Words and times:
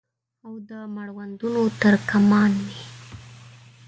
او 0.45 0.53
د 0.69 0.71
مړوندونو 0.95 1.63
تر 1.81 1.95
کمان 2.09 2.51
مې 2.65 2.79